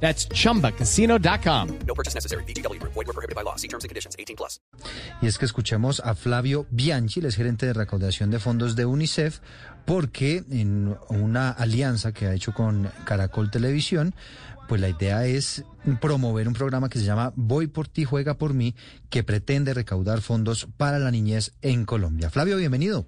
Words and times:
That's 0.00 0.28
chumbacasino.com. 0.28 1.68
No 1.86 1.94
purchase 1.94 2.14
necessary. 2.14 2.44
BGW. 2.44 2.80
Void 2.82 2.94
were 2.94 3.12
prohibited 3.12 3.34
by 3.34 3.42
law. 3.42 3.56
See 3.56 3.68
terms 3.68 3.84
and 3.84 3.88
conditions. 3.88 4.14
18 4.18 4.36
plus. 4.36 4.60
Y 5.22 5.26
es 5.26 5.38
que 5.38 5.46
escuchamos 5.46 6.00
a 6.00 6.14
Flavio 6.14 6.66
Bianchi, 6.70 7.20
el 7.20 7.26
es 7.26 7.36
gerente 7.36 7.66
de 7.66 7.72
recaudación 7.72 8.30
de 8.30 8.38
fondos 8.38 8.76
de 8.76 8.84
UNICEF, 8.84 9.40
porque 9.84 10.44
en 10.50 10.96
una 11.08 11.50
alianza 11.50 12.12
que 12.12 12.26
ha 12.26 12.34
hecho 12.34 12.52
con 12.52 12.90
Caracol 13.04 13.50
Televisión, 13.50 14.14
pues 14.68 14.80
la 14.80 14.88
idea 14.88 15.26
es 15.26 15.64
promover 16.00 16.48
un 16.48 16.54
programa 16.54 16.88
que 16.88 16.98
se 16.98 17.04
llama 17.04 17.32
Voy 17.36 17.66
por 17.66 17.88
ti, 17.88 18.04
juega 18.04 18.36
por 18.36 18.52
mí, 18.52 18.74
que 19.10 19.22
pretende 19.22 19.74
recaudar 19.74 20.20
fondos 20.20 20.68
para 20.76 20.98
la 20.98 21.10
niñez 21.10 21.54
en 21.62 21.84
Colombia. 21.84 22.30
Flavio, 22.30 22.56
bienvenido. 22.56 23.06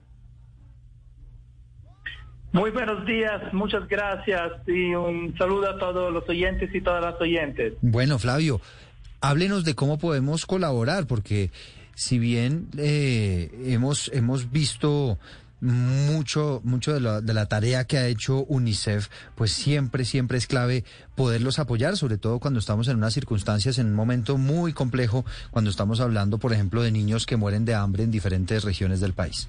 Muy 2.52 2.70
buenos 2.70 3.04
días, 3.04 3.52
muchas 3.52 3.86
gracias 3.88 4.52
y 4.66 4.94
un 4.94 5.36
saludo 5.36 5.70
a 5.70 5.78
todos 5.78 6.12
los 6.12 6.26
oyentes 6.28 6.74
y 6.74 6.80
todas 6.80 7.04
las 7.04 7.20
oyentes. 7.20 7.74
Bueno, 7.82 8.18
Flavio, 8.18 8.60
háblenos 9.20 9.64
de 9.64 9.74
cómo 9.74 9.98
podemos 9.98 10.46
colaborar, 10.46 11.06
porque 11.06 11.50
si 11.94 12.18
bien 12.18 12.68
eh, 12.78 13.50
hemos, 13.66 14.10
hemos 14.14 14.50
visto 14.50 15.18
mucho, 15.60 16.62
mucho 16.64 16.94
de 16.94 17.00
la, 17.00 17.20
de 17.20 17.34
la 17.34 17.46
tarea 17.46 17.84
que 17.84 17.98
ha 17.98 18.06
hecho 18.06 18.44
UNICEF, 18.44 19.08
pues 19.34 19.52
siempre, 19.52 20.06
siempre 20.06 20.38
es 20.38 20.46
clave 20.46 20.84
poderlos 21.16 21.58
apoyar, 21.58 21.98
sobre 21.98 22.16
todo 22.16 22.38
cuando 22.38 22.60
estamos 22.60 22.88
en 22.88 22.96
unas 22.96 23.12
circunstancias, 23.12 23.78
en 23.78 23.88
un 23.88 23.94
momento 23.94 24.38
muy 24.38 24.72
complejo, 24.72 25.26
cuando 25.50 25.70
estamos 25.70 26.00
hablando, 26.00 26.38
por 26.38 26.54
ejemplo, 26.54 26.82
de 26.82 26.92
niños 26.92 27.26
que 27.26 27.36
mueren 27.36 27.66
de 27.66 27.74
hambre 27.74 28.04
en 28.04 28.10
diferentes 28.10 28.64
regiones 28.64 29.00
del 29.00 29.12
país. 29.12 29.48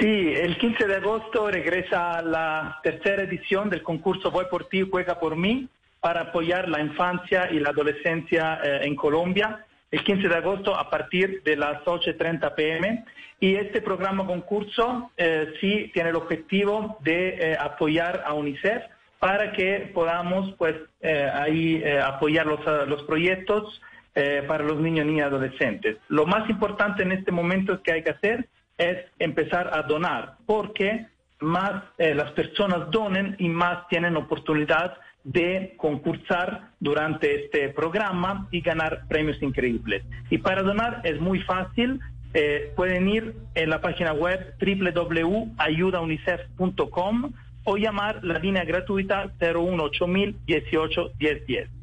Sí, 0.00 0.32
el 0.36 0.56
15 0.58 0.86
de 0.86 0.96
agosto 0.96 1.50
regresa 1.50 2.22
la 2.22 2.78
tercera 2.82 3.22
edición 3.22 3.68
del 3.70 3.82
concurso 3.82 4.30
Voy 4.30 4.44
por 4.50 4.68
ti, 4.68 4.86
juega 4.88 5.18
por 5.18 5.36
mí, 5.36 5.68
para 6.00 6.20
apoyar 6.22 6.68
la 6.68 6.80
infancia 6.80 7.50
y 7.50 7.58
la 7.58 7.70
adolescencia 7.70 8.60
eh, 8.62 8.80
en 8.82 8.94
Colombia. 8.94 9.64
El 9.90 10.04
15 10.04 10.28
de 10.28 10.36
agosto 10.36 10.76
a 10.76 10.90
partir 10.90 11.42
de 11.42 11.56
las 11.56 11.82
8.30 11.84 12.54
pm. 12.54 13.04
Y 13.40 13.54
este 13.54 13.80
programa 13.80 14.26
concurso 14.26 15.10
eh, 15.16 15.54
sí 15.60 15.90
tiene 15.94 16.10
el 16.10 16.16
objetivo 16.16 16.98
de 17.00 17.28
eh, 17.28 17.56
apoyar 17.58 18.22
a 18.26 18.34
UNICEF 18.34 18.82
para 19.18 19.52
que 19.52 19.90
podamos 19.94 20.54
pues 20.58 20.76
eh, 21.00 21.28
ahí 21.32 21.80
eh, 21.84 22.00
apoyar 22.00 22.46
los, 22.46 22.60
los 22.88 23.02
proyectos 23.04 23.80
eh, 24.14 24.44
para 24.46 24.64
los 24.64 24.78
niños, 24.80 25.06
y 25.06 25.20
adolescentes. 25.20 25.96
Lo 26.08 26.26
más 26.26 26.48
importante 26.50 27.02
en 27.02 27.12
este 27.12 27.30
momento 27.30 27.80
que 27.82 27.92
hay 27.92 28.02
que 28.02 28.10
hacer 28.10 28.48
es 28.78 28.98
empezar 29.18 29.70
a 29.72 29.82
donar, 29.82 30.36
porque 30.46 31.06
más 31.40 31.82
eh, 31.98 32.14
las 32.14 32.32
personas 32.32 32.90
donen 32.90 33.36
y 33.38 33.48
más 33.48 33.86
tienen 33.88 34.16
oportunidad 34.16 34.96
de 35.24 35.74
concursar 35.76 36.70
durante 36.80 37.44
este 37.44 37.68
programa 37.70 38.46
y 38.50 38.62
ganar 38.62 39.02
premios 39.08 39.42
increíbles. 39.42 40.04
Y 40.30 40.38
para 40.38 40.62
donar 40.62 41.02
es 41.04 41.20
muy 41.20 41.40
fácil, 41.40 42.00
eh, 42.34 42.72
pueden 42.76 43.08
ir 43.08 43.34
en 43.54 43.70
la 43.70 43.80
página 43.80 44.12
web 44.12 44.54
www.ayudaunicef.com 44.60 47.32
o 47.64 47.76
llamar 47.76 48.22
la 48.24 48.38
línea 48.38 48.64
gratuita 48.64 49.32
018000 49.38 50.36
18 50.46 51.12
1010. 51.18 51.77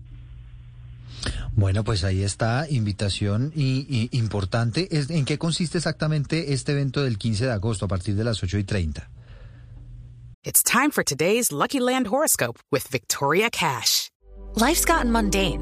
Bueno, 1.57 1.83
pues 1.85 2.03
ahí 2.03 2.21
está, 2.21 2.67
invitación 2.69 3.51
y, 3.55 3.85
y 4.11 4.17
importante. 4.17 4.87
Es- 4.97 5.09
¿En 5.09 5.23
qué 5.25 5.37
consiste 5.37 5.77
exactamente 5.77 6.53
este 6.53 6.73
evento 6.73 7.01
del 7.03 7.17
15 7.17 7.45
de 7.45 7.51
agosto 7.51 7.85
a 7.85 7.87
partir 7.87 8.15
de 8.15 8.23
las 8.25 8.43
8 8.43 8.57
y 8.57 8.63
30? 8.65 9.09
It's 10.43 10.61
time 10.63 10.91
for 10.91 11.03
today's 11.03 11.51
Lucky 11.51 11.79
Land 11.79 12.07
horoscope 12.07 12.59
with 12.71 12.83
Victoria 12.91 13.49
Cash. 13.49 14.09
Life's 14.55 14.85
gotten 14.85 15.11
mundane, 15.11 15.61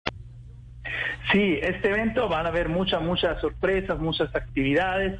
Sí, 1.31 1.59
este 1.61 1.89
evento 1.89 2.27
van 2.27 2.45
a 2.45 2.49
haber 2.49 2.69
muchas, 2.69 3.01
muchas 3.01 3.39
sorpresas, 3.39 3.99
muchas 3.99 4.35
actividades. 4.35 5.19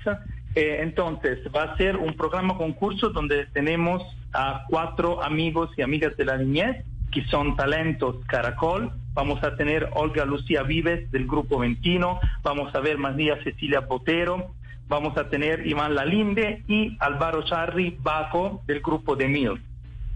Eh, 0.56 0.80
entonces, 0.82 1.40
va 1.56 1.64
a 1.64 1.78
ser 1.78 1.96
un 1.96 2.14
programa 2.16 2.58
concurso 2.58 3.10
donde 3.10 3.46
tenemos 3.48 4.04
a 4.34 4.66
cuatro 4.70 5.24
amigos 5.24 5.70
y 5.78 5.82
amigas 5.82 6.18
de 6.18 6.26
la 6.26 6.38
niñez 6.38 6.86
que 7.12 7.26
son 7.26 7.56
talentos 7.56 8.16
Caracol. 8.26 8.92
Vamos 9.14 9.44
a 9.44 9.56
tener 9.58 9.90
Olga 9.94 10.26
Lucía 10.26 10.64
Vives 10.64 11.12
del 11.12 11.28
Grupo 11.28 11.60
Ventino, 11.60 12.20
vamos 12.42 12.74
a 12.74 12.80
ver 12.80 12.98
María 12.98 13.38
Cecilia 13.44 13.82
Botero, 13.82 14.54
vamos 14.88 15.18
a 15.18 15.30
tener 15.30 15.68
Iván 15.68 15.96
Lalinde 15.96 16.64
y 16.68 16.96
Álvaro 17.00 17.44
Charri 17.44 17.98
Baco 18.02 18.64
del 18.66 18.80
Grupo 18.80 19.16
de 19.16 19.28
Mil. 19.28 19.62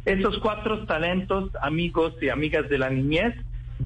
Esos 0.06 0.38
cuatro 0.40 0.86
talentos, 0.86 1.50
amigos 1.62 2.14
y 2.22 2.30
amigas 2.30 2.70
de 2.70 2.78
la 2.78 2.90
niñez, 2.90 3.36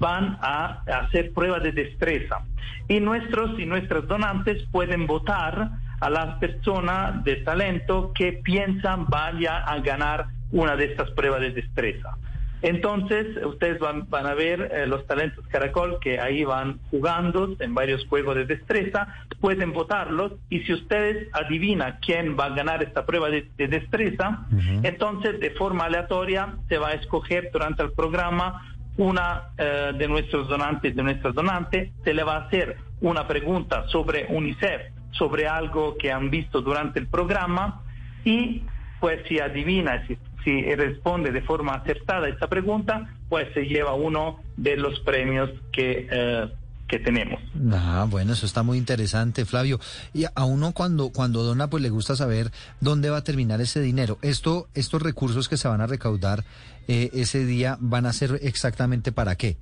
van 0.00 0.38
a 0.40 0.82
hacer 1.04 1.32
pruebas 1.32 1.62
de 1.62 1.72
destreza. 1.72 2.42
Y 2.88 2.98
nuestros 2.98 3.60
y 3.60 3.66
nuestras 3.66 4.08
donantes 4.08 4.64
pueden 4.72 5.06
votar 5.06 5.70
a 6.00 6.10
las 6.10 6.38
personas 6.38 7.22
de 7.22 7.36
talento 7.36 8.12
que 8.14 8.32
piensan 8.32 9.06
vaya 9.06 9.58
a 9.58 9.78
ganar 9.78 10.26
una 10.50 10.74
de 10.74 10.86
estas 10.86 11.10
pruebas 11.10 11.42
de 11.42 11.50
destreza. 11.50 12.16
Entonces, 12.62 13.26
ustedes 13.44 13.78
van, 13.78 14.08
van 14.10 14.26
a 14.26 14.34
ver 14.34 14.70
eh, 14.72 14.86
los 14.86 15.06
talentos 15.06 15.46
Caracol 15.46 15.98
que 15.98 16.20
ahí 16.20 16.44
van 16.44 16.78
jugando 16.90 17.56
en 17.58 17.74
varios 17.74 18.06
juegos 18.06 18.36
de 18.36 18.44
destreza, 18.44 19.08
pueden 19.40 19.72
votarlos 19.72 20.32
y 20.50 20.60
si 20.60 20.74
ustedes 20.74 21.28
adivinan 21.32 21.98
quién 22.02 22.36
va 22.38 22.46
a 22.46 22.50
ganar 22.50 22.82
esta 22.82 23.06
prueba 23.06 23.30
de, 23.30 23.48
de 23.56 23.68
destreza, 23.68 24.46
entonces 24.82 25.40
de 25.40 25.50
forma 25.52 25.84
aleatoria 25.84 26.56
se 26.68 26.76
va 26.76 26.88
a 26.88 26.92
escoger 26.92 27.50
durante 27.50 27.82
el 27.82 27.92
programa 27.92 28.62
una 29.00 29.50
eh, 29.56 29.92
de 29.96 30.08
nuestros 30.08 30.46
donantes, 30.46 30.94
de 30.94 31.02
nuestras 31.02 31.34
donantes, 31.34 31.90
se 32.04 32.12
le 32.12 32.22
va 32.22 32.36
a 32.36 32.46
hacer 32.46 32.76
una 33.00 33.26
pregunta 33.26 33.88
sobre 33.88 34.26
UNICEF, 34.28 34.82
sobre 35.12 35.48
algo 35.48 35.96
que 35.96 36.12
han 36.12 36.28
visto 36.28 36.60
durante 36.60 37.00
el 37.00 37.06
programa 37.06 37.82
y 38.24 38.62
pues 39.00 39.20
si 39.26 39.40
adivina, 39.40 40.06
si, 40.06 40.18
si 40.44 40.74
responde 40.74 41.32
de 41.32 41.40
forma 41.40 41.72
acertada 41.72 42.28
esta 42.28 42.48
pregunta, 42.48 43.08
pues 43.30 43.48
se 43.54 43.64
lleva 43.66 43.94
uno 43.94 44.40
de 44.58 44.76
los 44.76 45.00
premios 45.00 45.50
que, 45.72 46.06
eh, 46.10 46.48
que 46.90 46.98
tenemos. 46.98 47.40
Ah, 47.72 48.04
bueno, 48.10 48.32
eso 48.32 48.46
está 48.46 48.64
muy 48.64 48.76
interesante, 48.76 49.44
Flavio. 49.44 49.78
Y 50.12 50.24
a 50.24 50.44
uno 50.44 50.72
cuando, 50.72 51.10
cuando 51.10 51.44
dona, 51.44 51.70
pues 51.70 51.82
le 51.82 51.88
gusta 51.88 52.16
saber 52.16 52.50
dónde 52.80 53.10
va 53.10 53.18
a 53.18 53.24
terminar 53.24 53.60
ese 53.60 53.80
dinero. 53.80 54.18
Esto, 54.22 54.68
estos 54.74 55.00
recursos 55.00 55.48
que 55.48 55.56
se 55.56 55.68
van 55.68 55.80
a 55.80 55.86
recaudar 55.86 56.44
eh, 56.88 57.10
ese 57.12 57.46
día 57.46 57.76
van 57.78 58.06
a 58.06 58.12
ser 58.12 58.40
exactamente 58.42 59.12
para 59.12 59.36
qué. 59.36 59.56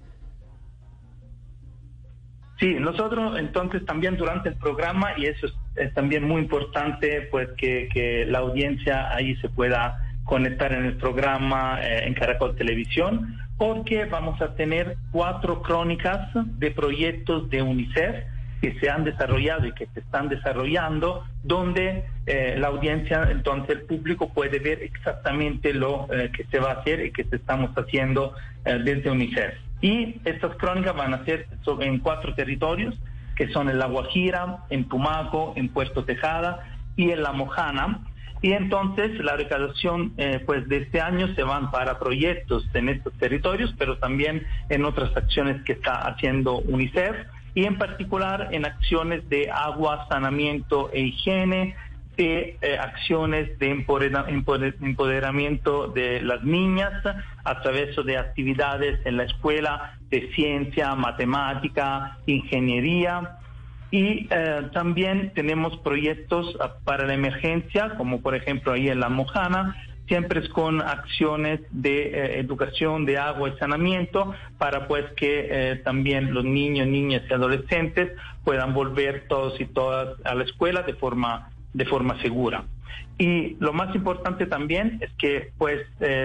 Sí, 2.58 2.74
nosotros 2.74 3.38
entonces 3.38 3.84
también 3.84 4.16
durante 4.16 4.48
el 4.48 4.56
programa, 4.56 5.10
y 5.18 5.26
eso 5.26 5.46
es, 5.46 5.52
es 5.76 5.94
también 5.94 6.24
muy 6.24 6.40
importante, 6.40 7.28
pues 7.30 7.50
que, 7.58 7.88
que, 7.92 8.24
la 8.26 8.38
audiencia 8.38 9.14
ahí 9.14 9.36
se 9.36 9.48
pueda 9.48 10.02
conectar 10.24 10.72
en 10.72 10.86
el 10.86 10.96
programa 10.96 11.78
eh, 11.80 12.06
en 12.06 12.14
Caracol 12.14 12.56
Televisión, 12.56 13.36
porque 13.58 14.04
vamos 14.04 14.40
a 14.40 14.54
tener 14.54 14.96
cuatro 15.10 15.62
crónicas 15.62 16.30
de 16.34 16.70
proyectos 16.70 17.50
de 17.50 17.60
UNICEF 17.62 18.24
que 18.60 18.78
se 18.80 18.88
han 18.90 19.04
desarrollado 19.04 19.66
y 19.66 19.72
que 19.72 19.86
se 19.94 20.00
están 20.00 20.28
desarrollando, 20.28 21.24
donde 21.44 22.04
eh, 22.26 22.56
la 22.58 22.68
audiencia, 22.68 23.28
entonces 23.30 23.76
el 23.76 23.82
público 23.82 24.32
puede 24.32 24.58
ver 24.58 24.82
exactamente 24.82 25.72
lo 25.74 26.08
eh, 26.12 26.30
que 26.32 26.44
se 26.44 26.58
va 26.58 26.70
a 26.70 26.74
hacer 26.74 27.04
y 27.04 27.12
que 27.12 27.24
se 27.24 27.36
estamos 27.36 27.70
haciendo 27.76 28.34
eh, 28.64 28.78
desde 28.82 29.10
UNICEF. 29.10 29.54
Y 29.80 30.20
estas 30.24 30.56
crónicas 30.56 30.94
van 30.96 31.14
a 31.14 31.24
ser 31.24 31.46
en 31.80 31.98
cuatro 31.98 32.34
territorios, 32.34 32.96
que 33.36 33.48
son 33.52 33.70
en 33.70 33.78
La 33.78 33.86
Guajira, 33.86 34.64
en 34.70 34.88
Tumaco, 34.88 35.52
en 35.56 35.68
Puerto 35.68 36.04
Tejada 36.04 36.64
y 36.96 37.10
en 37.10 37.22
La 37.22 37.32
Mojana. 37.32 38.00
Y 38.40 38.52
entonces 38.52 39.18
la 39.18 39.36
recaudación 39.36 40.12
eh, 40.16 40.40
pues 40.46 40.68
de 40.68 40.78
este 40.78 41.00
año 41.00 41.34
se 41.34 41.42
van 41.42 41.70
para 41.70 41.98
proyectos 41.98 42.64
en 42.74 42.88
estos 42.88 43.12
territorios, 43.14 43.74
pero 43.78 43.98
también 43.98 44.46
en 44.68 44.84
otras 44.84 45.16
acciones 45.16 45.62
que 45.64 45.72
está 45.72 46.06
haciendo 46.06 46.58
UNICEF 46.58 47.16
y 47.54 47.64
en 47.64 47.78
particular 47.78 48.48
en 48.52 48.64
acciones 48.64 49.28
de 49.28 49.50
agua, 49.50 50.06
saneamiento 50.08 50.90
e 50.92 51.00
higiene, 51.00 51.74
de 52.16 52.58
eh, 52.62 52.76
acciones 52.76 53.56
de 53.60 53.70
empoderamiento 53.70 55.86
de 55.86 56.20
las 56.20 56.42
niñas 56.42 56.92
a 57.44 57.62
través 57.62 57.94
de 58.04 58.18
actividades 58.18 58.98
en 59.06 59.16
la 59.16 59.22
escuela 59.22 59.96
de 60.10 60.28
ciencia, 60.34 60.96
matemática, 60.96 62.18
ingeniería 62.26 63.38
y 63.90 64.26
eh, 64.30 64.68
también 64.72 65.32
tenemos 65.34 65.78
proyectos 65.78 66.56
ah, 66.60 66.74
para 66.84 67.06
la 67.06 67.14
emergencia, 67.14 67.94
como 67.96 68.20
por 68.20 68.34
ejemplo 68.34 68.72
ahí 68.72 68.88
en 68.88 69.00
La 69.00 69.08
Mojana, 69.08 69.76
siempre 70.06 70.40
es 70.40 70.48
con 70.50 70.82
acciones 70.82 71.60
de 71.70 72.08
eh, 72.08 72.40
educación 72.40 73.06
de 73.06 73.18
agua 73.18 73.48
y 73.48 73.58
saneamiento 73.58 74.34
para 74.58 74.88
pues 74.88 75.06
que 75.16 75.48
eh, 75.50 75.76
también 75.76 76.34
los 76.34 76.44
niños, 76.44 76.86
niñas 76.86 77.22
y 77.28 77.32
adolescentes 77.32 78.12
puedan 78.44 78.74
volver 78.74 79.26
todos 79.28 79.58
y 79.60 79.64
todas 79.66 80.18
a 80.24 80.34
la 80.34 80.44
escuela 80.44 80.82
de 80.82 80.94
forma, 80.94 81.50
de 81.72 81.86
forma 81.86 82.20
segura. 82.20 82.64
Y 83.18 83.56
lo 83.58 83.72
más 83.72 83.94
importante 83.94 84.46
también 84.46 84.98
es 85.00 85.10
que 85.18 85.50
pues 85.58 85.80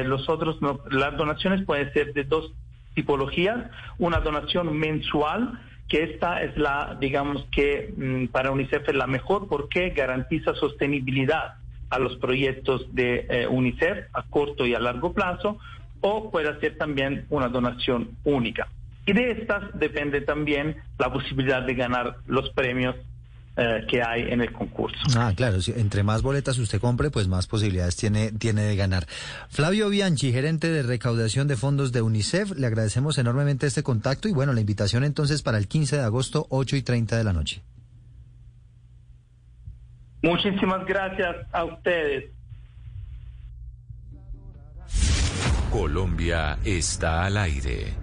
los 0.06 0.30
otros, 0.30 0.60
las 0.92 1.18
donaciones 1.18 1.66
pueden 1.66 1.92
ser 1.92 2.14
de 2.14 2.24
dos 2.24 2.54
tipologías, 2.94 3.72
una 3.98 4.20
donación 4.20 4.78
mensual, 4.78 5.60
que 5.94 6.02
esta 6.02 6.42
es 6.42 6.58
la, 6.58 6.98
digamos 7.00 7.46
que 7.52 7.94
mm, 7.96 8.32
para 8.32 8.50
UNICEF 8.50 8.90
es 8.90 8.96
la 8.96 9.06
mejor 9.06 9.48
porque 9.48 9.92
garantiza 9.92 10.56
sostenibilidad 10.56 11.58
a 11.92 12.00
los 12.00 12.16
proyectos 12.16 12.88
de 12.96 13.28
eh, 13.30 13.48
UNICEF 13.48 14.08
a 14.12 14.24
corto 14.24 14.66
y 14.66 14.74
a 14.74 14.80
largo 14.80 15.14
plazo, 15.14 15.60
o 16.02 16.32
puede 16.32 16.60
ser 16.62 16.80
también 16.80 17.28
una 17.30 17.48
donación 17.48 18.18
única. 18.24 18.70
Y 19.06 19.14
de 19.14 19.34
estas 19.34 19.66
depende 19.78 20.22
también 20.22 20.78
la 20.98 21.14
posibilidad 21.14 21.62
de 21.62 21.76
ganar 21.76 22.16
los 22.26 22.50
premios 22.50 22.96
eh, 23.56 23.86
que 23.88 24.02
hay 24.02 24.24
en 24.32 24.42
el 24.42 24.52
concurso. 24.52 24.98
Ah, 25.16 25.32
claro, 25.36 25.60
entre 25.76 26.02
más 26.02 26.24
boletas 26.24 26.58
usted 26.58 26.82
compre, 26.82 27.12
pues 27.12 27.28
más 27.28 27.46
posibilidades 27.46 27.96
tiene, 27.96 28.32
tiene 28.32 28.64
de 28.64 28.76
ganar. 28.76 29.06
Flavio 29.50 29.90
Bianchi, 29.90 30.32
gerente 30.32 30.72
de 30.72 30.82
recaudación 30.82 31.48
de 31.48 31.56
fondos 31.56 31.92
de 31.92 32.02
UNICEF, 32.02 32.58
le 32.58 32.66
agradecemos 32.66 33.18
enormemente 33.20 33.68
este 33.68 33.84
contacto 33.84 34.28
y 34.28 34.32
bueno, 34.32 34.54
la 34.54 34.62
invitación 34.62 35.04
entonces 35.04 35.44
para 35.44 35.60
el 35.60 35.68
15 35.68 35.98
de 35.98 36.04
agosto, 36.04 36.48
8 36.50 36.76
y 36.78 36.82
30 36.82 37.16
de 37.18 37.24
la 37.24 37.34
noche. 37.34 37.62
Muchísimas 40.24 40.86
gracias 40.86 41.36
a 41.52 41.66
ustedes. 41.66 42.32
Colombia 45.70 46.58
está 46.64 47.26
al 47.26 47.38
aire. 47.38 48.03